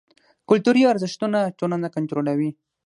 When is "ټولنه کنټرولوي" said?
1.59-2.49